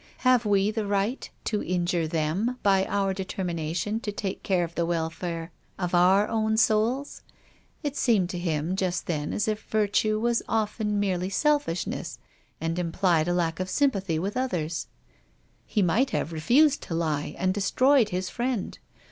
[0.25, 4.83] Have we the right to injure them by our determination to take care of the
[4.87, 7.21] welfare of our own souls?
[7.83, 12.17] It seemed to him just then as if virtue was often merely selfishness
[12.59, 14.87] and implied a lack of sympathy with others.
[15.67, 18.79] He might have refused to lie and destroyed his friend.